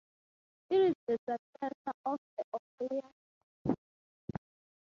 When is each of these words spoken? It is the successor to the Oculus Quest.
It 0.71 0.77
is 0.77 0.93
the 1.05 1.15
successor 1.29 1.37
to 2.07 2.17
the 2.37 2.43
Oculus 2.55 2.95
Quest. 3.63 3.77